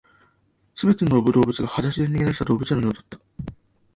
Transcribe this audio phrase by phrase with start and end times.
[0.73, 3.19] 全ての動物が裸足で逃げ出した動物園のようだった